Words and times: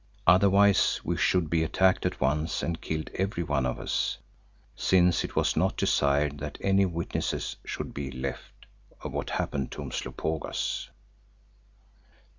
Otherwise 0.25 0.99
we 1.03 1.15
should 1.15 1.47
be 1.47 1.63
attacked 1.63 2.07
at 2.07 2.19
once 2.19 2.63
and 2.63 2.81
killed 2.81 3.11
every 3.13 3.43
one 3.43 3.67
of 3.67 3.79
us, 3.79 4.17
since 4.75 5.23
it 5.23 5.35
was 5.35 5.55
not 5.55 5.77
desired 5.77 6.39
that 6.39 6.57
any 6.59 6.85
witnesses 6.87 7.55
should 7.63 7.93
be 7.93 8.09
left 8.09 8.65
of 9.01 9.11
what 9.11 9.29
happened 9.29 9.71
to 9.71 9.83
Umslopogaas. 9.83 10.89